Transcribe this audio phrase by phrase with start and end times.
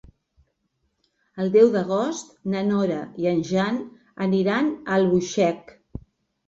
[1.43, 3.81] El deu d'agost na Nora i en Jan
[4.43, 5.77] iran a Albuixec.